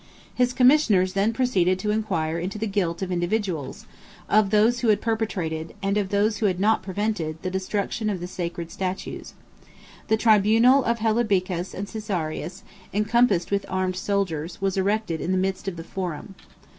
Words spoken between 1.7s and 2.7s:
to inquire into the